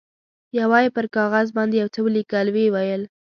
یوه 0.59 0.77
یې 0.83 0.93
پر 0.95 1.05
کاغذ 1.15 1.47
باندې 1.57 1.75
یو 1.81 1.89
څه 1.93 1.99
ولیکل، 2.05 2.47
ویې 2.53 2.69
ویل. 2.73 3.01